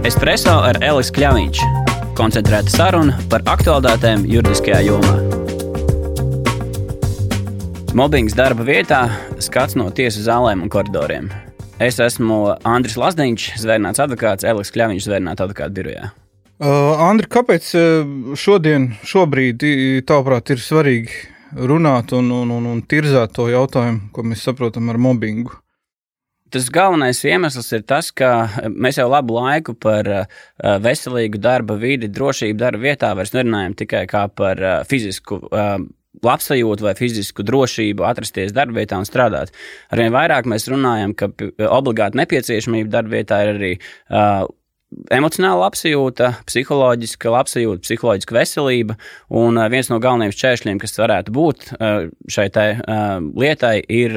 [0.00, 1.58] Espreso ar Elisu Kļāviņš.
[2.16, 5.12] Koncentrēta saruna par aktuālitātēm juridiskajā jomā.
[7.92, 9.02] Mobbings darba vietā,
[9.44, 11.28] skats no tiesu zālēm un koridoriem.
[11.76, 16.08] Es esmu Andris Lasdiņš, zvērnāts advokāts, Eliks Kļāviņš, zvērnāts advokātu birojā.
[16.56, 19.68] Uh, Andri, kāpēc uh, šodien, šobrīd,
[20.08, 21.26] tavuprāt, ir svarīgi
[21.60, 25.60] runāt un, un, un, un tirzāt to jautājumu, ko mēs saprotam ar mobbingu?
[26.50, 30.26] Tas galvenais iemesls ir tas, ka mēs jau labu laiku par uh,
[30.82, 35.78] veselīgu darba vidi, drošību darba vietā vairs nerunājam tikai kā par uh, fizisku uh,
[36.26, 39.54] labsajūtu vai fizisku drošību atrasties darbvietā un strādāt.
[39.94, 41.30] Arvien vairāk mēs runājam, ka
[41.70, 44.48] obligāti nepieciešamība darbvietā ir arī uh,
[45.14, 48.96] emocionāla labsajūta, psiholoģiska labsajūta, psiholoģiska veselība.
[49.40, 54.16] Un uh, viens no galvenajiem šķēršļiem, kas varētu būt uh, šai tai, uh, lietai, ir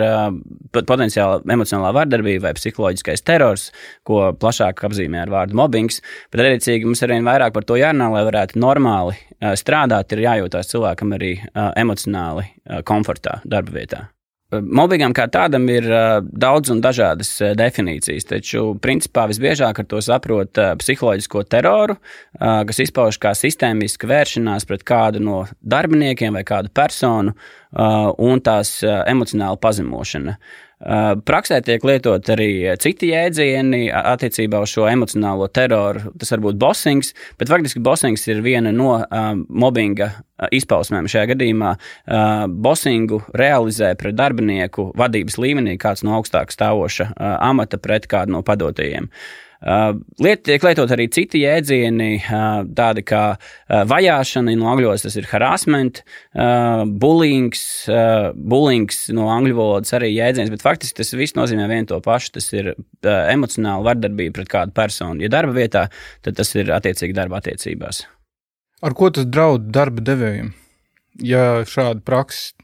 [0.73, 3.67] potenciāla emocionālā vardarbība vai psiholoģiskais terors,
[4.07, 6.01] ko plašāk apzīmē ar vārdu mobbings.
[6.33, 9.19] Bet, attiecīgi, mums arvien vairāk par to jārunā, lai varētu normāli
[9.59, 12.49] strādāt, ir jājūtās cilvēkam arī emocionāli
[12.87, 14.03] komfortā darba vietā.
[14.61, 15.87] Mobbingam kā tādam ir
[16.23, 21.97] daudz un dažādas definīcijas, taču principā visbiežāk ar to saprot psiholoģisko teroru,
[22.39, 27.33] kas izpaužas kā sistēmiska vēršanās pret kādu no darbiniekiem vai kādu personu
[27.73, 30.37] un tās emocionāla pazemošana.
[30.83, 36.11] Praksē tiek lietot arī citi jēdzieni attiecībā uz šo emocionālo teroru.
[36.19, 40.09] Tas var būt bossings, bet faktiski bossings ir viena no uh, mobbinga
[40.51, 41.07] izpausmēm.
[41.07, 47.79] Šajā gadījumā uh, bossingu realizē pret darbinieku vadības līmenī kāds no augstāk stāvoša uh, amata
[47.79, 49.07] pret kādu no padotajiem.
[49.07, 49.42] Uh,
[50.23, 55.27] liet, tiek lietot arī citi jēdzieni, uh, tādi kā uh, vajāšana, no angļos tas ir
[55.31, 56.01] harassment,
[57.03, 57.53] bullying,
[58.35, 62.33] bullying no angļu valodas arī jēdziens, bet faktiski tas viss nozīmē vienu to pašu.
[62.37, 65.23] Tas ir emocionāla vardarbība pret kādu personu.
[65.23, 65.85] Ja darba vietā,
[66.25, 68.03] tad tas ir attiecīgi darba attiecībās.
[68.83, 70.51] Ar ko tas draud darba devējiem?
[71.23, 72.57] Ja šāda praksa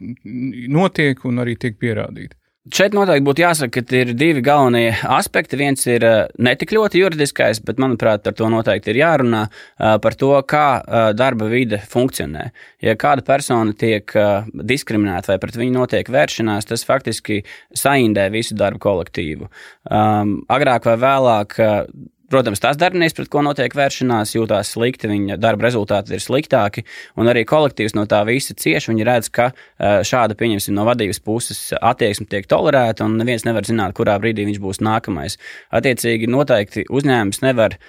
[0.73, 2.38] notiek un arī tiek pierādīta.
[2.67, 5.55] Šeit noteikti būtu jāsaka, ka ir divi galvenie aspekti.
[5.57, 10.17] Viens ir eh, netik ļoti juridiskais, bet, manuprāt, par to noteikti ir jārunā eh, par
[10.19, 12.49] to, kā eh, darba vide funkcionē.
[12.83, 14.11] Ja kāda persona tiek
[14.51, 17.41] diskriminēta vai pret viņu notiek vēršanās, tas faktiski
[17.79, 19.47] saindē visu darbu kolektīvu.
[19.87, 21.57] Um, agrāk vai vēlāk
[22.29, 26.83] Protams, tas darbinieks, pret ko notiek vēršanās, jūtas slikti, viņa darba rezultāti ir sliktāki,
[27.17, 28.91] un arī kolektīvs no tā visa cieš.
[28.91, 33.95] Viņi redz, ka šāda, pieņemsim, no vadības puses attieksme tiek tolerēta, un neviens nevar zināt,
[33.97, 35.39] kurā brīdī viņš būs nākamais.
[35.73, 37.79] Attiecīgi, noteikti uzņēmums nevar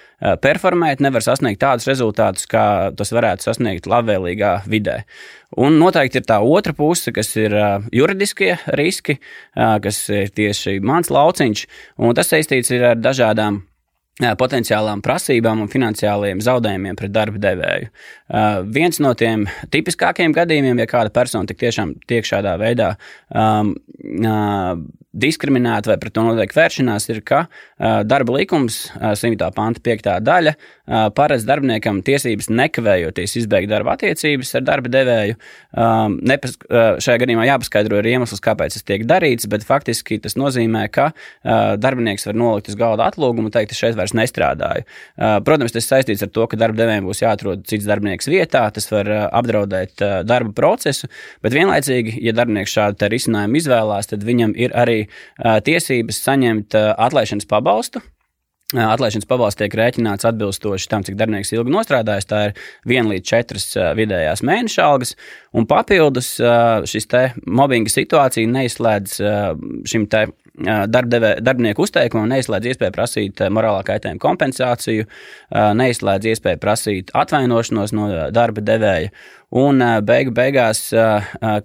[0.40, 2.64] performēt, nevar sasniegt tādus rezultātus, kā
[2.96, 5.02] tas varētu sasniegt labvēlīgā vidē.
[5.60, 7.56] Un noteikti ir tā otra puse, kas ir
[7.92, 9.18] juridiskie riski,
[9.56, 11.66] kas ir tieši mans lauciņš,
[12.00, 13.66] un tas saistīts ar dažādām
[14.40, 17.90] potenciālām prasībām un finansiāliem zaudējumiem pret darba devēju.
[18.30, 22.92] Uh, viens no tiem tipiskākajiem gadījumiem, ja kāda persona tik tiešām tiek šādā veidā
[23.34, 23.72] um,
[24.22, 24.76] uh,
[25.10, 29.50] diskriminēta vai pret to notiek vēršanās, ir, ka uh, darba likums, uh, 100.
[29.56, 30.12] panta 5.
[30.26, 30.54] daļa,
[31.14, 35.36] paredz darbiniekam tiesības nekavējoties izbeigt darba attiecības ar darba devēju.
[35.70, 40.88] Um, nepas, šajā gadījumā jāpaskaidro ir iemesls, kāpēc tas tiek darīts, bet faktiski tas nozīmē,
[40.90, 41.12] ka
[41.78, 44.86] darbinieks var nolikt uz galda atlūgumu un teikt, šeit vairs nestrādāju.
[45.16, 48.88] Uh, protams, tas saistīts ar to, ka darba devējiem būs jāatrod cits darbinieks vietā, tas
[48.92, 51.10] var uh, apdraudēt uh, darba procesu,
[51.44, 55.02] bet vienlaicīgi, ja darbinieks šādu risinājumu izvēlās, tad viņam ir arī
[55.40, 58.02] tiesības saņemt atlaišanas pabalstu.
[58.70, 62.28] Atlaišanas pabalsts tiek rēķināts atbilstoši tam, cik darbinieks ilgi nostrādājis.
[62.30, 62.52] Tā ir
[62.86, 63.66] viena līdz četras
[63.98, 65.16] vidējās mēneša algas.
[65.50, 66.36] Un papildus
[66.92, 67.10] šis
[67.50, 69.16] mobbinga situācija neizslēdz
[69.90, 70.28] šim te
[70.60, 75.08] darbdevē, darbinieku uzteikumu, neizslēdz iespēju prasīt morālā kaitējuma kompensāciju,
[75.80, 79.12] neizslēdz iespēju prasīt atvainošanos no darba devēja.
[79.50, 80.84] Un beigu beigās,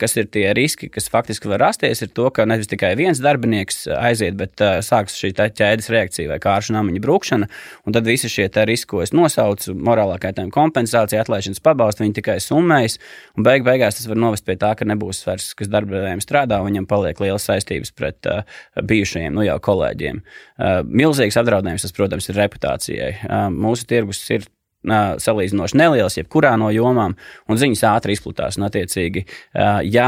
[0.01, 3.83] kas ir tie riski, kas faktiski var rasties, ir to, ka nevis tikai viens darbinieks
[3.93, 7.49] aiziet, bet sāks šī ķēdes reakcija vai kāršu namiņa brūkšana,
[7.85, 12.39] un tad visi šie riski, ko es nosaucu, morālā kaitējuma kompensācija, atlaišanas pabalsti, viņi tikai
[12.41, 12.97] summējas,
[13.37, 16.71] un beigu beigās tas var novest pie tā, ka nebūs vairs, kas darbdevējiem strādā, un
[16.71, 18.41] viņam paliek lielas saistības pret uh,
[18.81, 20.25] bijušajiem, nu jau kolēģiem.
[20.57, 23.13] Uh, milzīgs apdraudējums tas, protams, ir reputācijai.
[23.29, 24.49] Uh, mūsu tirgus ir
[24.85, 27.15] salīdzinoši neliels, jebkurā no jomām,
[27.49, 28.59] un ziņas ātri izplatās.
[28.59, 29.25] Un, attiecīgi,
[29.89, 30.07] ja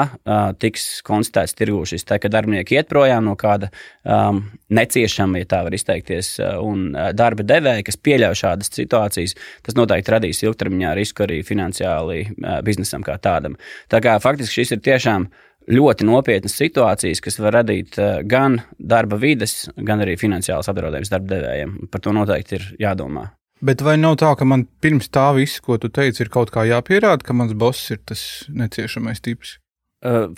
[0.62, 3.71] tiks konstatēts tirgū šis te, ka darbinieki iet projām no kāda
[4.03, 4.44] um,
[4.74, 9.35] neciešama, ja tā var izteikties, un darba devēja, kas pieļauj šādas situācijas,
[9.65, 12.24] tas noteikti radīs ilgtermiņā risku arī finansiāli
[12.68, 13.57] biznesam kā tādam.
[13.91, 15.29] Tā kā faktiski šis ir tiešām
[15.68, 17.97] ļoti nopietnas situācijas, kas var radīt
[18.29, 21.74] gan darba vides, gan arī finansiālas apdraudējumus darba devējiem.
[21.91, 23.27] Par to noteikti ir jādomā.
[23.62, 26.68] Bet vai nav tā, ka man pirms tā viss, ko tu teici, ir kaut kā
[26.69, 28.21] jāpierāda, ka mans boss ir tas
[28.54, 29.57] neciešamais tips?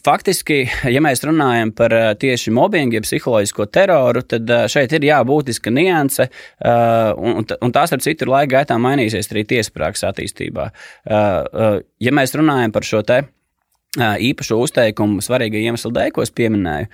[0.06, 6.30] Faktiski, ja mēs runājam par tieši mobbingu, jeb psiholoģisko teroru, tad šeit ir jābūtiska nianse,
[7.20, 10.70] un, un tās ar citu laika gaitā mainīsies arī tiesprāks attīstībā.
[11.04, 13.26] Ja mēs runājam par šo te
[13.98, 16.90] īpašu uzteikumu svarīga iemesla dēļ, ko es pieminēju,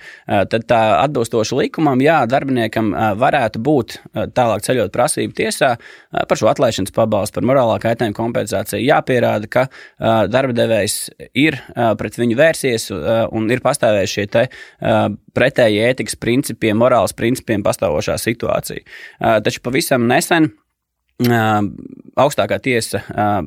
[0.48, 2.88] tad tā atbilstoši likumam, jā, darbiniekam
[3.20, 3.98] varētu būt
[4.32, 5.74] tālāk ceļot prasību tiesā
[6.16, 8.80] par šo atlaišanas pabalstu, par morālā kaitējuma kompensāciju.
[8.88, 9.66] Jāpierāda, ka
[10.32, 10.98] darba devējs
[11.36, 11.60] ir
[12.00, 14.48] pret viņu vērsies un ir pastāvējuši šie te
[15.36, 18.86] pretēji ētikas principiem, morāles principiem pastāvošā situācija.
[19.20, 20.54] Taču pavisam nesen
[21.20, 23.00] augstākā tiesa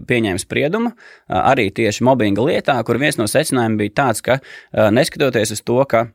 [0.09, 0.93] pieņēma spriedumu
[1.29, 4.39] arī tieši mobbinga lietā, kur viens no secinājumiem bija tāds, ka
[4.73, 6.07] neskatoties uz to, ka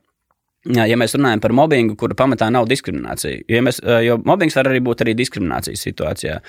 [0.73, 4.79] Ja mēs runājam par mobbingu, kura pamatā nav diskriminācija, ja mēs, jo mobbings var arī
[4.81, 6.39] būt arī diskriminācijas situācijā.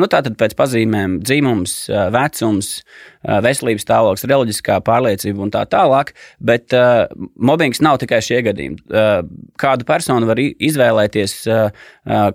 [0.00, 1.74] Nu, Tātad pēc pazīmēm dzimums,
[2.14, 2.70] vecums,
[3.44, 7.04] veselības stāvoklis, reliģiskā pārliecība un tā tālāk, bet uh,
[7.36, 8.80] mobbings nav tikai šie gadījumi.
[8.88, 9.20] Uh,
[9.60, 11.88] kādu personu var izvēlēties, uh,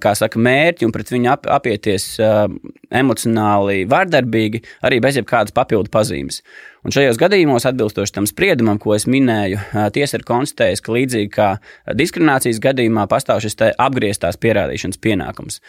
[0.03, 6.41] kā saka, mērķi un pret viņu ap, apieties emocionāli vardarbīgi, arī bez jebkādas papildu pazīmes.
[6.81, 9.59] Un šajos gadījumos, atbilstoši tam spriedumam, ko es minēju,
[9.93, 11.49] tiesa ir konstatējusi, ka līdzīgi kā
[11.93, 15.59] diskriminācijas gadījumā pastāv šis apgrieztās pierādīšanas pienākums.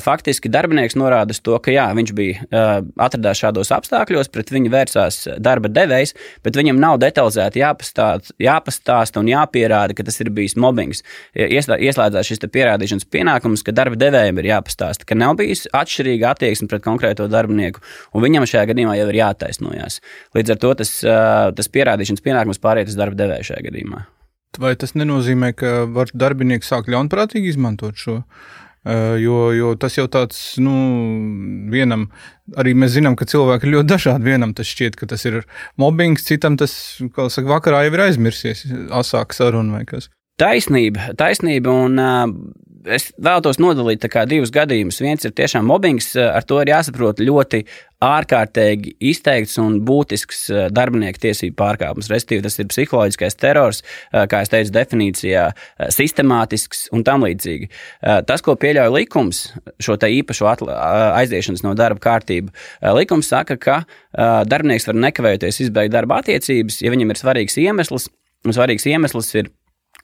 [0.00, 5.68] Faktiski darbinieks norāda to, ka jā, viņš bija atradās šādos apstākļos, pret viņu vērsās darba
[5.68, 6.14] devējs,
[6.46, 11.04] bet viņam nav detalizēti jāpastāst, jāpastāst un jāpierāda, ka tas ir bijis mobbings.
[11.36, 16.88] Ieslēdzās šis pierādīšanas pienākums, ka darba devējiem ir jāpastāsta, ka nav bijis atšķirīga attieksme pret
[16.88, 17.84] konkrēto darbinieku,
[18.16, 20.00] un viņam šajā gadījumā jau ir jātaisnojas.
[20.32, 24.04] Līdz ar to tas, tas pierādīšanas pienākums pāriet uz darba devēju šajā gadījumā.
[24.62, 28.20] Vai tas nenozīmē, ka var darbinieks sākt ļaunprātīgi izmantot šo?
[28.84, 30.74] Jo, jo tas jau tāds, nu,
[31.72, 32.10] vienam,
[32.60, 34.28] arī mēs zinām, ka cilvēki ir ļoti dažādi.
[34.28, 35.40] Vienam tas šķiet, ka tas ir
[35.80, 36.74] mobbings, citam tas,
[37.16, 40.10] kā saka, vakarā jau ir aizmirsies, asāk saruna vai kas.
[40.40, 42.00] Taisnība, taisnība, un
[42.90, 44.98] es vēlos nodalīt divus gadījumus.
[44.98, 47.60] Viens ir tiešām mobbings, ar to ir jāsaprot ļoti
[48.02, 50.42] ārkārtīgi izteikts un būtisks
[50.74, 52.10] darbinieku tiesību pārkāpums.
[52.10, 55.46] Respektīvi, tas ir psiholoģiskais terors, kā jau teicu, definīcijā,
[55.94, 57.70] sistemātisks un tam līdzīgi.
[58.26, 59.46] Tas, ko pieļauj likums,
[59.78, 62.50] šo īpašo aiziešanas no darba kārtību,
[62.98, 63.80] likums saka, ka
[64.50, 68.10] darbinieks var nekavējoties izbeigt darba attiecības, ja viņam ir svarīgs iemesls.
[68.44, 69.46] Un svarīgs iemesls ir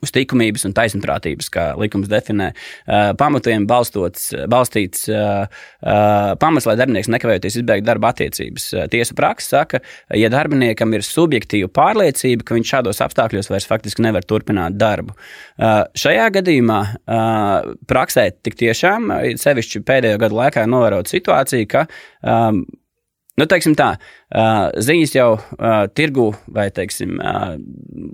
[0.04, 6.76] uz likumības un taisnprātības, kā likums definē, uh, pamatiem balstots, balstīts uh, uh, pamats, lai
[6.80, 8.70] darbinieks nekavējoties izbeigtu darba attiecības.
[8.92, 9.82] Tiesa praksa saka,
[10.16, 15.16] ja darbiniekam ir subjektīva pārliecība, ka viņš šādos apstākļos vairs faktiski nevar turpināt darbu.
[15.58, 16.80] Šajā gadījumā
[17.90, 19.10] praksē tik tiešām,
[19.40, 21.86] sevišķi pēdējo gadu laikā, novērot situāciju, ka
[22.22, 22.62] um,
[23.40, 23.94] Nu, teiksim tā,
[24.30, 25.30] ziņas jau
[25.96, 27.18] tirgu vai, teiksim,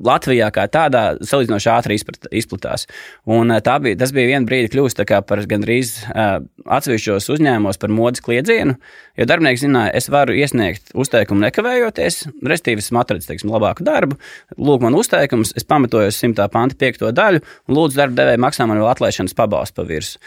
[0.07, 2.87] Latvijā kā tādā salīdzinoši ātri izplatās.
[3.29, 8.77] Un bija, tas bija viena brīdi kļūst par gandrīz atsevišķos uzņēmumos par modes kliedzienu,
[9.17, 14.19] jo darbinieks zināja, es varu iesniegt uzteikumu nekavējoties, restīvi esmu atradzis, teiksim, labāku darbu,
[14.57, 16.49] lūk man uzteikums, es pamatojos 100.
[16.53, 17.07] panta 5.
[17.17, 20.23] daļu un lūdzu darba devēju maksā man vēl atlaišanas pabalstu pa virsmu.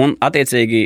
[0.00, 0.82] Un, attiecīgi,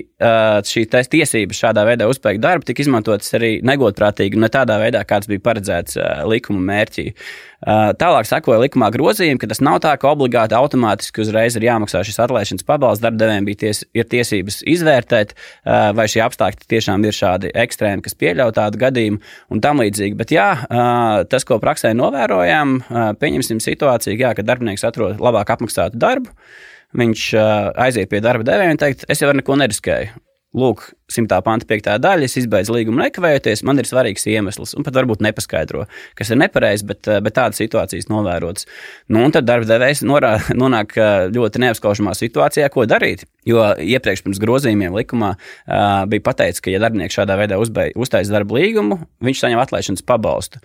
[0.71, 3.61] šī tiesības šādā veidā uzspēkt darbu tika izmantot izmantotas arī
[4.05, 7.13] negodprātīgi, ne tādā veidā, kāds bija paredzēts likuma mērķī.
[7.65, 12.21] Tālāk sekoja likumā grozījumi, ka tas nav tā, ka obligāti automātiski uzreiz ir jāmaksā šis
[12.21, 13.03] atlaišanas pabalsts.
[13.05, 15.33] Darbdevējiem ties, ir tiesības izvērtēt,
[15.65, 20.19] vai šie apstākļi tiešām ir šādi ekstrēmi, kas pieļauj tādu gadījumu un tam līdzīgi.
[20.19, 20.51] Bet jā,
[21.31, 22.77] tas, ko praksē novērojām,
[23.23, 26.37] pieņemsim situāciju, jā, ka darbinieks atrod labāk apmaksātu darbu.
[26.95, 27.31] Viņš
[27.81, 30.21] aiziet pie darba devēja un teikt, es jau neko neriskēju
[30.55, 31.41] lūk, 100.
[31.45, 31.89] panta 5.
[32.03, 35.85] daļa, es izbeidzu līgumu nekavējoties, man ir svarīgs iemesls, un pat varbūt nepaskaidro,
[36.19, 38.69] kas ir nepareizi, bet, eh, bet tādas situācijas novērotas.
[39.13, 40.05] Nu, un tad darba devējs
[40.63, 43.27] nonāk eh, ļoti neapskaužamā situācijā, ko darīt.
[43.49, 48.57] Jo iepriekš pirms grozījumiem likumā uh, bija pateikts, ka, ja darbinieks šādā veidā uztaisīs darba
[48.57, 50.63] līgumu, viņš saņem atlaišanas pabalstu.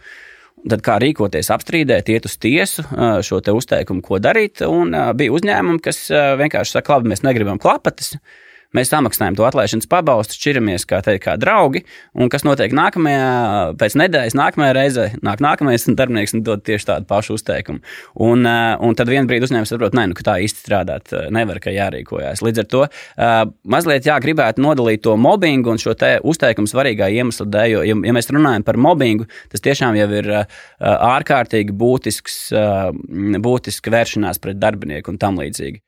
[0.71, 2.85] Tad kā rīkoties, apstrīdēt, iet uz tiesu,
[3.27, 4.63] šo te uzteikumu, ko darīt.
[4.63, 6.05] Un bija uzņēmumi, kas
[6.39, 8.15] vienkārši saka, labi, mēs negribam klapatas.
[8.77, 11.81] Mēs samaksājam to atlaišanas pabalstu, šķiramies kā, teikt, kā draugi.
[12.13, 13.29] Un kas notiek nākamajā,
[13.81, 17.81] pēc nedēļas, nākamajā reizē, nāk nākamais darbinieks un dod tieši tādu pašu uzteikumu.
[18.21, 21.31] Un, eh, un tad vienā brīdī uzņēmums saprot, ne, nu, ka tā īsti strādāt eh,
[21.33, 22.45] nevar, ka jārīkojas.
[22.45, 25.97] Līdz ar to uh, mazliet jā, gribētu nodalīt to mobbingu un šo
[26.29, 27.69] uzteikumu svarīgā iemesla dēļ.
[27.73, 30.31] Jo, ja, ja mēs runājam par mobbingu, tas tiešām jau ir
[30.79, 32.39] ārkārtīgi būtisks,
[33.49, 35.81] būtiska vēršanās pret darbinieku un tam līdzīgi.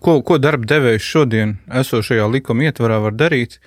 [0.00, 3.58] Ko, ko darba devējs šodien esošajā likuma ietvarā var darīt,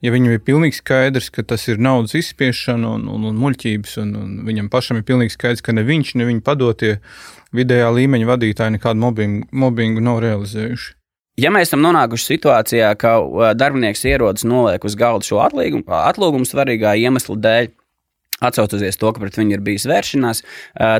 [0.00, 4.14] ja viņam ir pilnīgi skaidrs, ka tas ir naudas izspiešana un, un, un muļķības, un,
[4.16, 6.94] un viņam pašam ir pilnīgi skaidrs, ka ne viņš, ne viņa padotie
[7.56, 10.96] vidējā līmeņa vadītāji nekādu mobbingu, mobbingu nav realizējuši.
[11.40, 13.14] Ja mēs esam nonākuši situācijā, ka
[13.56, 17.70] darbinieks ierodas noliek uz galda šo atlīgumu, atlūgumu svarīgā iemesla dēļ,
[18.40, 20.38] Atcaucoties to, ka pret viņu ir bijis vēršanās,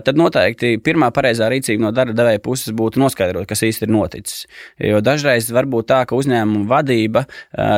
[0.05, 4.43] tad noteikti pirmā pareizā rīcība no darba devēja puses būtu noskaidrot, kas īsti ir noticis.
[4.77, 7.23] Jo dažreiz var būt tā, ka uzņēmuma vadība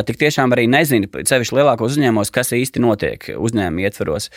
[0.09, 4.29] tik tiešām arī nezina, sevišķi lielākos uzņēmumos, kas īsti notiek uzņēmuma ietvaros.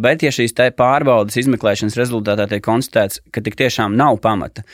[0.00, 4.64] Bet, ja šīs pārbaudas izmeklēšanas rezultātā tiek konstatēts, ka tik tiešām nav pamata,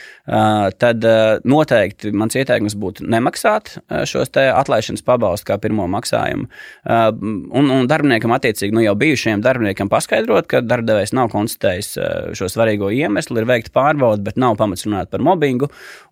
[0.79, 1.03] tad
[1.43, 3.75] noteikti mans ieteikums būtu nemaksāt
[4.07, 6.47] šos atlaišanas pabalstus kā pirmo maksājumu.
[6.87, 12.35] Un, un darbiniekam, attiecīgi, nu jau bijušajiem darbiniekiem, varam paskaidrot, ka darbdevējs nav konstatējis eh,
[12.37, 15.69] šo svarīgo iemeslu, ir veikta pārbauda, bet nav pamats runāt par mobbingu.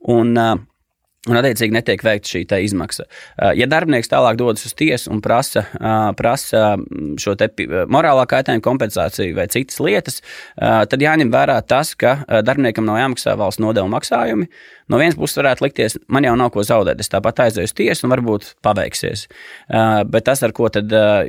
[0.08, 0.58] Un, eh,
[1.28, 3.04] Un, attiecīgi, netiek veikta šī izmaksa.
[3.36, 5.66] Eh, ja darbinieks tālāk dodas uz tiesu un prasa,
[6.16, 7.34] prasa mm, šo
[7.92, 10.22] morālā kaitējuma kompensāciju vai citas lietas,
[10.56, 14.48] tad jāņem vērā tas, ka darbiniekam nav jāmaksā valsts nodevu maksājumi.
[14.88, 18.06] No vienas puses varētu likties, man jau nav ko zaudēt, es tāpat aizēju uz tiesu
[18.08, 19.26] un varbūt paveiksies.
[19.68, 21.28] Uh, bet tas, ar ko tad uh,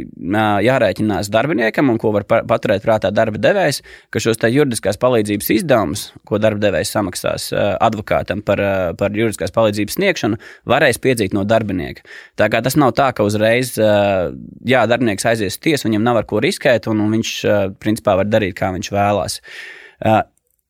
[0.62, 3.82] jārēķinās darbiniekam un ko var paturēt prātā darba devējs,
[4.14, 8.62] ka šos juridiskās palīdzības izdevumus, ko darba devējs samaksās uh, advokātam par,
[9.00, 10.38] par juridiskās palīdzības sniegšanu,
[10.70, 12.06] varēs piedzīt no darbinieka.
[12.38, 16.30] Tā kā tas nav tā, ka uzreiz, jā, darbinieks aizies uz tiesu, viņam nav ar
[16.30, 17.34] ko riskēt, un, un viņš
[17.82, 19.40] principā var darīt, kā viņš vēlās.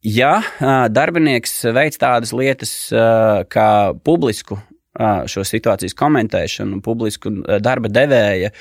[0.07, 0.38] Ja
[0.95, 2.73] darbinieks veic tādas lietas
[3.50, 3.69] kā
[4.07, 4.61] publisku
[5.31, 8.52] šo situācijas komentēšanu, publisku darba devēja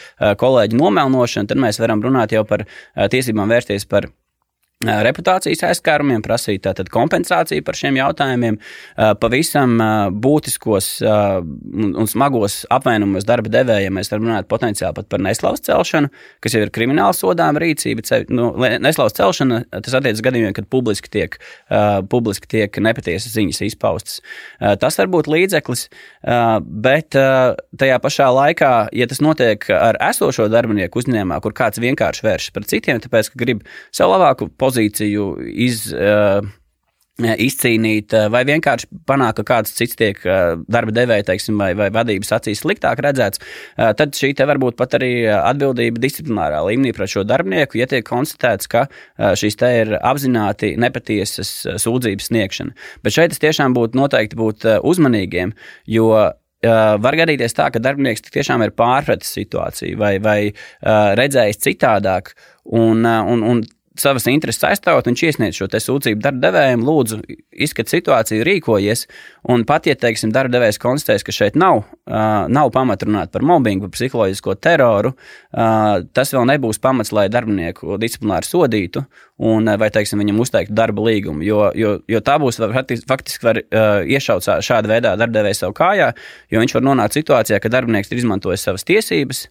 [0.42, 2.66] kolēģi nomelnošanu, tad mēs varam runāt jau par
[3.14, 4.10] tiesībām vērsties par
[4.86, 8.60] reputācijas aizskārumiem, prasīt tātad kompensāciju par šiem jautājumiem,
[9.18, 9.74] pavisam
[10.22, 13.96] būtiskos un smagos apvainojumos darba devējiem.
[13.98, 16.12] Mēs varam runāt potenciāli pat par neslaus celšanu,
[16.46, 18.06] kas jau ir krimināla sodāma rīcība.
[18.30, 18.52] Nu,
[18.84, 21.40] neslaus celšana tas attiecas gadījumiem, kad publiski tiek,
[22.14, 24.22] publiski tiek nepatiesas ziņas izpaustas.
[24.62, 25.88] Tas var būt līdzeklis,
[26.86, 32.54] bet tajā pašā laikā, ja tas notiek ar esošo darbinieku uzņēmumā, kur kāds vienkārši vēršas
[32.54, 35.32] pret citiem, tāpēc, ka grib sev labāku pozīciju
[35.68, 36.46] iz, uh,
[37.18, 40.20] izcīnīt, vai vienkārši panākt, ka kāds cits tiek
[40.70, 43.42] darba devēja, teiksim, vai, vai vadības acīs sliktāk redzēts,
[43.76, 48.06] tad šī te var būt pat arī atbildība disciplinārā līmenī pret šo darbinieku, ja tiek
[48.06, 48.86] konstatēts, ka
[49.18, 52.76] šīs te ir apzināti nepatiesas sūdzības sniegšana.
[53.02, 55.56] Bet šeit es tiešām būtu noteikti būt uzmanīgiem,
[55.90, 56.12] jo
[56.68, 60.40] var gadīties tā, ka darbinieks tiešām ir pārpratis situāciju vai, vai
[60.84, 62.36] redzējis citādāk.
[62.78, 63.62] Un, un, un
[64.02, 67.20] savas intereses aizstāvot, viņš iesniedz šo sūdzību darba devējiem, lūdzu,
[67.68, 69.06] izskat situāciju, rīkojies.
[69.54, 73.46] Un pat, ja, teiksim, darba devējs konstatēs, ka šeit nav, uh, nav pamata runāt par
[73.48, 79.06] mobbingu, par psiholoģisko teroru, uh, tas vēl nebūs pamats, lai darbinieku disciplināri sodītu
[79.48, 81.46] un vai, teiksim, viņam uzteiktu darba līgumu.
[81.46, 82.60] Jo, jo, jo tā būs
[83.08, 86.12] faktiski var uh, iešaut šāda veidā darba devējs savu kājā,
[86.52, 89.48] jo viņš var nonākt situācijā, ka darbinieks ir izmantojis savas tiesības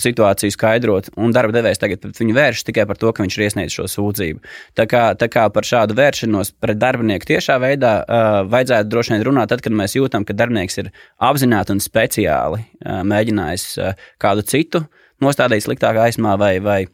[0.00, 3.76] situāciju skaidrot, un darba devējs tagad viņu vēršas tikai par to, ka viņš ir iesniedzis
[3.78, 4.42] šo sūdzību.
[4.76, 9.24] Tā kā, tā kā par šādu vēršanos pret darbinieku tiešā veidā uh, vajadzētu droši vien
[9.30, 14.44] runāt, tad, kad mēs jūtam, ka darbinieks ir apzināti un speciāli uh, mēģinājis uh, kādu
[14.44, 14.84] citu
[15.24, 16.84] nostādīt sliktākā aizmā vai, vai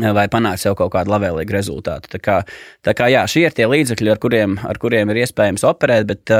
[0.00, 2.08] vai panākt sev kaut kādu labvēlīgu rezultātu.
[2.14, 2.38] Tā kā,
[2.80, 6.32] tā kā jā, šie ir tie līdzekļi, ar kuriem, ar kuriem ir iespējams operēt, bet,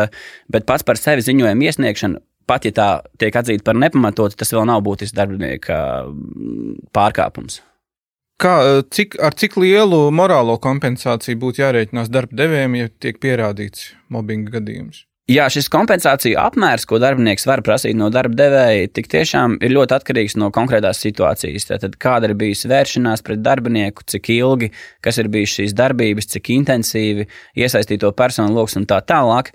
[0.49, 2.89] bet pats par sevi ziņojumu iesniegšanu pat ja tā
[3.21, 5.77] tiek atzīta par nepamatotu, tas vēl nav būtisks darbinieka
[6.09, 7.61] mm, pārkāpums.
[8.43, 8.57] Kā,
[8.91, 15.05] cik, ar cik lielu morālo kompensāciju būtu jārēķinās darba devējiem, ja tiek pierādīts mobbinga gadījums?
[15.33, 19.95] Jā, šis kompensāciju apmērs, ko darbinieks var prasīt no darba devēja, tik tiešām ir ļoti
[19.97, 21.69] atkarīgs no konkrētās situācijas.
[21.71, 24.73] Tātad, kāda ir bijusi vēršanās pret darbinieku, cik ilgi,
[25.05, 29.53] kas ir bijušas šīs darbības, cik intensīvi iesaistīto personu lokus un tā tālāk.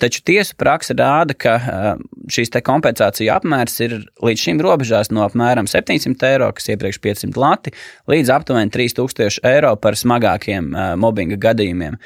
[0.00, 1.58] Taču tiesu praksa rāda, ka
[2.30, 7.76] šīs kompensāciju apmērs ir līdz šim robežās no apmēram 700 eiro, kas iepriekš 500 lati,
[8.08, 10.70] līdz aptuveni 3000 eiro par smagākiem
[11.02, 12.00] mobbinga gadījumiem.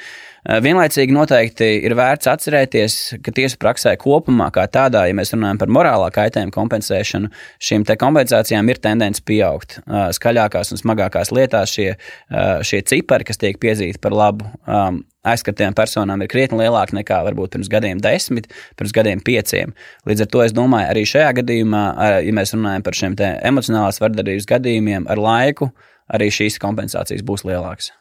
[0.45, 5.57] Eh, vienlaicīgi noteikti ir vērts atcerēties, ka tiesu praksē kopumā, kā tādā, ja mēs runājam
[5.63, 7.31] par morālā kaitējuma kompensēšanu,
[7.65, 9.79] šīm kompensācijām ir tendence pieaugt.
[9.79, 15.03] Eh, skaļākās un smagākās lietās šie, eh, šie cipari, kas tiek piezīti par labu um,
[15.25, 19.73] aizskartajām personām ir krietni lielāka nekā varbūt pirms gadiem desmit, pirms gadiem pieciem.
[20.05, 21.83] Līdz ar to es domāju, arī šajā gadījumā,
[22.21, 25.73] ja mēs runājam par šiem emocionālās vardarbības gadījumiem, ar laiku
[26.13, 27.95] arī šīs kompensācijas būs lielākas.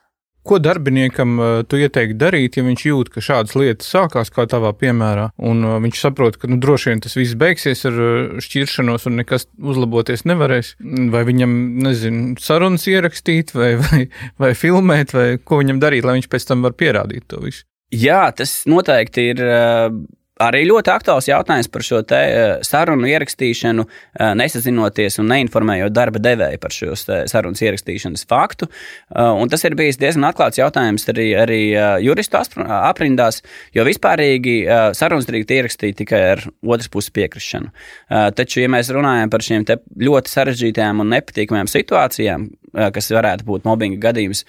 [0.44, 4.74] Ko darbiniekam uh, tu ieteiktu darīt, ja viņš jūt, ka šādas lietas sākās, kā tavā
[4.76, 9.08] piemērā, un uh, viņš saprot, ka nu, droši vien tas viss beigsies ar uh, šķiršanos
[9.08, 10.74] un nekas uzlaboties nevarēs?
[11.14, 11.54] Vai viņam,
[11.86, 14.02] nezinu, sarunas ierakstīt, vai, vai,
[14.40, 17.64] vai filmēt, vai ko viņam darīt, lai viņš pēc tam var pierādīt to visu?
[17.94, 19.42] Jā, tas noteikti ir.
[20.44, 22.00] Arī ļoti aktuāls jautājums par šo
[22.66, 23.84] sarunu ierakstīšanu,
[24.40, 28.68] nesazinoties un neinformējot darba devēju par šo sarunas ierakstīšanas faktu.
[29.14, 31.60] Un tas ir bijis diezgan atklāts jautājums arī, arī
[32.04, 33.40] juristu aprindās,
[33.76, 34.56] jo vispārīgi
[34.98, 37.70] sarunas drīkst ierakstīt tikai ar otras puses piekrišanu.
[38.36, 39.66] Taču, ja mēs runājam par šīm
[40.04, 42.48] ļoti sarežģītajām un nepatīkamajām situācijām,
[42.94, 44.42] kas varētu būt mobbinga gadījums,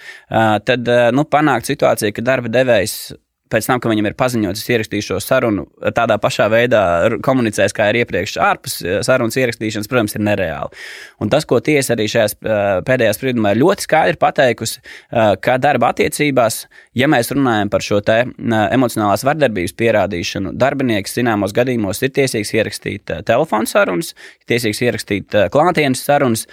[0.65, 3.13] tad nu, panākt situāciju, ka darba devējs
[3.51, 6.81] pēc tam, kad viņam ir paziņots, es ierakstīšu šo sarunu, tādā pašā veidā
[7.25, 10.81] komunicēs, kā ir iepriekš ārpus eh, sarunas ierakstīšanas, protams, ir nereāli.
[11.21, 15.91] Un tas, ko tiesa arī šajās eh, pēdējās spriedumā ļoti skaidri pateikusi, eh, ka darba
[15.93, 16.63] attiecībās,
[16.97, 23.15] ja mēs runājam par šo te emocionālās vardarbības pierādīšanu, darbinieks zināmos gadījumos ir tiesīgs ierakstīt
[23.27, 24.13] telefonu sarunas,
[24.49, 26.45] tiesīgs ierakstīt klātienes sarunas,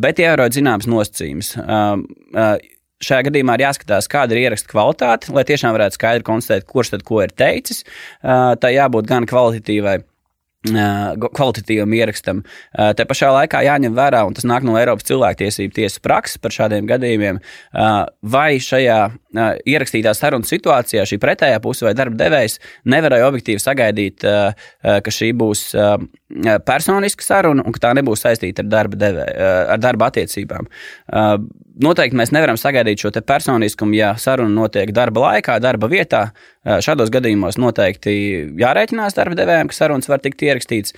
[0.00, 1.54] bet ievērot zināmas nosacījumus
[3.04, 7.04] šajā gadījumā ir jāskatās, kāda ir ieraksta kvalitāte, lai tiešām varētu skaidri konstatēt, kurš tad
[7.08, 7.84] ko ir teicis.
[8.22, 10.00] Tā jābūt gan kvalitatīvai
[10.60, 12.42] kvalitatīvam ierakstam.
[12.76, 16.84] Te pašā laikā jāņem vērā, un tas nāk no Eiropas cilvēktiesību tiesas prakses par šādiem
[16.90, 17.40] gadījumiem,
[18.20, 19.00] vai šajā
[19.34, 22.58] ierakstītā sarunas situācijā šī pretējā puse vai darba devējs
[22.90, 24.26] nevarēja objektīvi sagaidīt,
[24.82, 25.64] ka šī būs
[26.66, 29.26] personiska saruna un ka tā nebūs saistīta ar darba, devē,
[29.74, 30.70] ar darba attiecībām.
[31.80, 36.32] Noteikti mēs nevaram sagaidīt šo personiskumu, ja saruna notiek darba laikā, darba vietā.
[36.60, 38.12] Šādos gadījumos noteikti
[38.60, 40.92] jārēķinās darba devējiem, ka sarunas var tikt ierakstīts.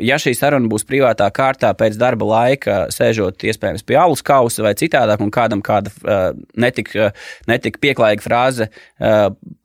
[0.00, 4.72] Ja šī saruna būs privātā kārtā pēc darba laika, sēžot iespējams pie alus kausa vai
[4.78, 5.92] citādāk, un kādam kāda
[6.56, 7.10] netika,
[7.50, 8.68] netika pieklājīga frāze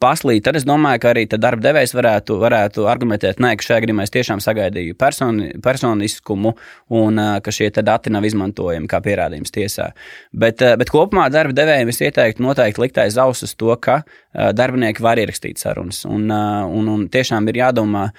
[0.02, 4.06] paslīd, tad es domāju, ka arī darba devējs varētu, varētu argumentēt, nē, ka šajā gadījumā
[4.08, 6.56] es tiešām sagaidīju personi, personiskumu
[6.98, 9.92] un ka šie dati nav izmantojami kā pierādījums tiesā.
[10.32, 14.52] Bet, eh, bet kopumā darba devējiem es ieteiktu noteikti likt aiz ausis to, ka eh,
[14.56, 16.06] darbinieki var ierakstīt sarunas.
[16.06, 18.10] Un, eh, un, un tiešām ir jādomā,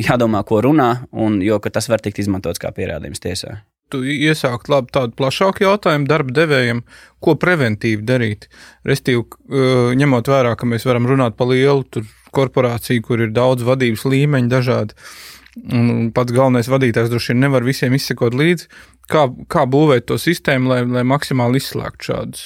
[0.00, 3.58] jādomā ko runā, un, jo tas var tikt izmantots kā pierādījums tiesā.
[3.94, 6.80] Iesākt labi tādu plašāku jautājumu darba devējiem,
[7.22, 8.48] ko preventīvi darīt.
[8.88, 9.22] Restīvi,
[10.00, 11.84] ņemot vērā, ka mēs varam runāt par lielu
[12.34, 14.98] korporāciju, kur ir daudz vadības līmeņu dažādi.
[15.70, 18.66] Un pats galvenais vadītājs droši vien nevar visiem izsekot līdzi
[19.10, 22.44] kā, kā būvēt to sistēmu, lai, lai maksimāli izslēgtu šādus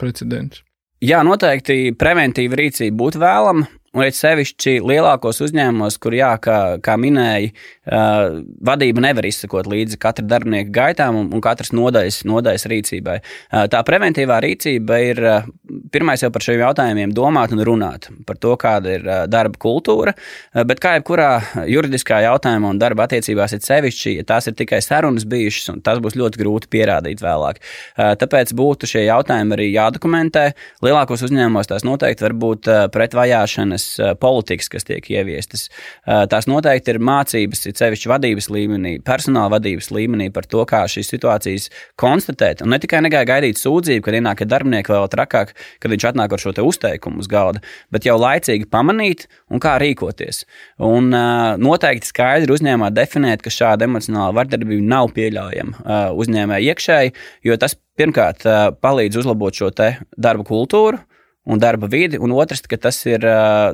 [0.00, 0.64] precedentus?
[1.02, 3.66] Jā, noteikti preventīva rīcība būtu vēlama.
[3.92, 9.98] Un it sevišķi lielākos uzņēmumos, kur, jā, kā, kā minēja, uh, vadība nevar izsekot līdzi
[10.00, 13.18] katra darbinieka gaitām un, un katras nodaļas, nodaļas rīcībai.
[13.20, 15.50] Uh, tā preventīvā rīcība ir uh,
[15.92, 20.16] pirmais jau par šiem jautājumiem domāt un runāt par to, kāda ir uh, darba kultūra.
[20.16, 21.28] Uh, bet kā jebkurā
[21.68, 26.00] juridiskā jautājumā un darba attiecībās, ir sevišķi, ja tās ir tikai sarunas bijušas, un tas
[26.00, 27.60] būs ļoti grūti pierādīt vēlāk.
[27.60, 30.48] Uh, tāpēc būtu šie jautājumi arī jādokumentē.
[30.80, 35.68] Lielākos uzņēmumos tās noteikti var būt uh, pretvajāšanas jaunas uh, politikas, kas tiek ieviestas.
[36.06, 40.84] Uh, tās noteikti ir mācības, ir sevišķi vadības līmenī, personāla vadības līmenī par to, kā
[40.86, 42.62] šīs situācijas konstatēt.
[42.62, 46.42] Un ne tikai negāja gaidīt sūdzību, kad ienāk darbinieki vēl trakāk, kad viņš atnāk ar
[46.42, 50.44] šo uzteikumu uz galda, bet jau laicīgi pamanīt un kā rīkoties.
[50.78, 57.14] Un uh, noteikti skaidri uzņēmumā definēt, ka šāda emocionāla vardarbība nav pieļaujama uzņēmēji iekšēji,
[57.48, 58.44] jo tas pirmkārt
[58.80, 61.00] palīdz uzlabot šo darba kultūru,
[61.44, 63.24] un darba vidi, un otrs, ka tas ir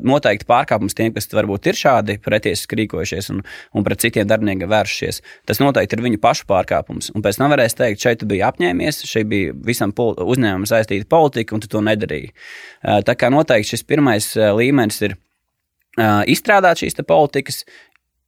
[0.06, 3.42] noteikti pārkāpums tiem, kas varbūt ir šādi pretiesiski rīkojušies un,
[3.76, 5.20] un pret citiem darbiniekiem vēršies.
[5.48, 7.12] Tas noteikti ir viņu pašu pārkāpums.
[7.14, 11.64] Un pēc tam varēs teikt, šeit bija apņēmies, šeit bija visam uzņēmumam saistīta politika, un
[11.64, 12.32] tu to nedarīji.
[12.82, 15.18] Tā kā noteikti šis pirmais līmenis ir
[16.30, 17.64] izstrādāt šīs politikas,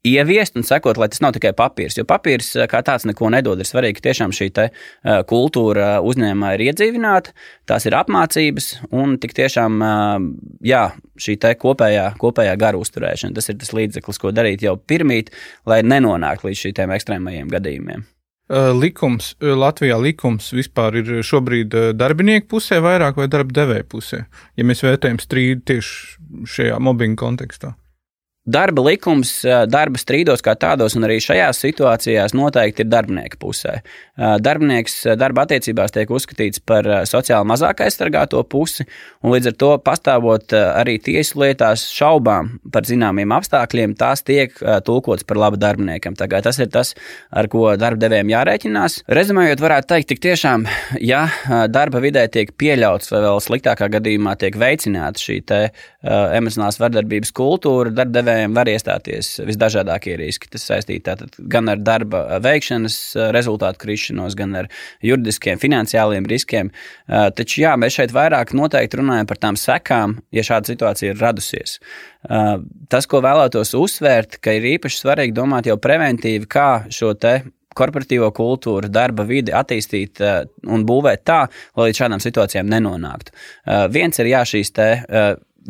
[0.06, 1.98] ieviest un sekot, lai tas nav tikai papīrs.
[1.98, 3.60] Jo papīrs eh, kā tāds neko nedod.
[3.60, 7.34] Ir svarīgi, ka tiešām šī te, uh, kultūra uzņēmumā ir iedzīvināta,
[7.68, 10.14] tās ir apmācības un tik tiešām uh,
[10.64, 10.84] jā,
[11.20, 13.36] šī kopējā, kopējā gara uzturēšana.
[13.36, 15.34] Tas ir tas līdzeklis, ko darīt jau pirmīt,
[15.68, 18.08] lai nenonāktu līdz šiem ekstrēmajiem gadījumiem.
[18.50, 24.24] Likums, Latvijā likums vispār ir šobrīd darbinieku pusē vairāk vai darba devēja pusē,
[24.58, 27.76] ja mēs vērtējam strīdu tieši šajā mobbinga kontekstā.
[28.48, 33.74] Darba likums, darba strīdos kā tādos, un arī šajās situācijās noteikti ir darbinieka pusē.
[34.16, 38.86] Darbinieks darba attiecībās tiek uzskatīts par sociāli mazāk aizsargāto pusi,
[39.22, 45.26] un līdz ar to pastāvot arī tiesu lietās šaubām par zināmiem apstākļiem, tās tiek tulkots
[45.28, 46.16] par labu darbiniekam.
[46.18, 46.94] Tagad tas ir tas,
[47.30, 49.02] ar ko darba devējiem jārēķinās.
[49.20, 50.66] Rezumējot, varētu teikt, tik tiešām,
[51.04, 51.26] ja
[51.68, 55.40] darba vidē tiek pieļauts vai vēl sliktākā gadījumā tiek veicināta šī
[56.40, 60.48] emocionālās vardarbības kultūra, darba devējiem uzņēmējiem var iestāties visdažādākie riski.
[60.50, 64.68] Tas saistīts gan ar darba veikšanas rezultātu krišanos, gan ar
[65.02, 66.70] juridiskiem, finansiāliem riskiem.
[67.08, 71.78] Taču jā, mēs šeit vairāk noteikti runājam par tām sekām, ja šāda situācija ir radusies.
[72.90, 77.40] Tas, ko vēlētos uzsvērt, ka ir īpaši svarīgi domāt jau preventīvi, kā šo te
[77.76, 80.18] korporatīvo kultūru, darba vidi attīstīt
[80.66, 81.44] un būvēt tā,
[81.78, 83.32] lai līdz šādām situācijām nenonāktu.
[83.94, 84.88] Viens ir jā, šīs te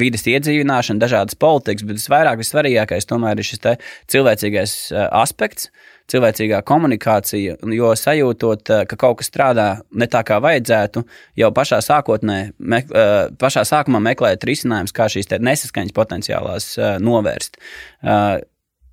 [0.01, 3.63] vidas iedzīvināšana, dažādas politikas, bet visvairāk vissvarīgākais tomēr ir šis
[4.11, 5.71] cilvēcīgais eh, aspekts,
[6.11, 11.05] cilvēcīgā komunikācija, jo sajūtot, eh, ka kaut kas strādā ne tā, kā vajadzētu,
[11.39, 17.61] jau pašā sākotnē, me, eh, pašā sākumā meklēt risinājumus, kā šīs nesaskaņas potenciālās novērst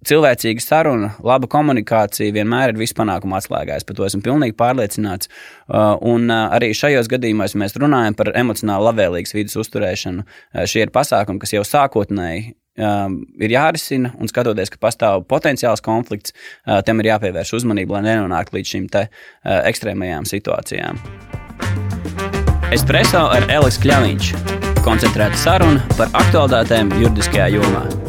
[0.05, 3.85] cilvēcīga saruna, laba komunikācija vienmēr ir vispanākuma atslēgājs.
[3.87, 5.31] Par to esmu pilnīgi pārliecināts.
[5.67, 10.23] Uh, un uh, arī šajos gadījumos mēs runājam par emocionāli labvēlīgas vidas uzturēšanu.
[10.23, 15.83] Uh, šie ir pasākumi, kas jau sākotnēji um, ir jārisina, un skatoties, ka pastāv potenciāls
[15.83, 16.35] konflikts,
[16.85, 18.89] tam ir jāpievērš uzmanība, lai nenonāktu līdz šīm
[19.43, 21.01] ekstrēmajām situācijām.
[22.75, 24.33] Espreso ar Elisu Kļaviņš.
[24.83, 28.06] Koncentrēta saruna par aktuālitātēm juridiskajā jomā.